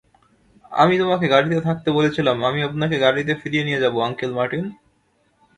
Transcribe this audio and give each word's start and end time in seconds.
আমি 0.71 0.93
তোমাকে 0.97 1.25
গাড়িতে 1.27 1.57
থাকতে 1.61 1.89
বলেছিলাম 1.91 2.37
আমি 2.43 2.59
আপনাকে 2.63 2.95
গাড়িতে 2.99 3.33
ফিরিয়ে 3.41 3.65
নিয়ে 3.65 3.81
যাব, 3.83 3.95
আংকেল 4.01 4.31
মার্টিন। 4.33 4.65